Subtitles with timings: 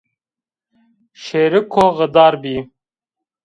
[1.23, 2.57] Şêrêko xidar bî